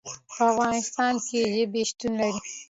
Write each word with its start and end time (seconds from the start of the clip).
په 0.29 0.41
افغانستان 0.51 1.13
کې 1.27 1.39
ژبې 1.53 1.81
شتون 1.89 2.11
لري. 2.21 2.39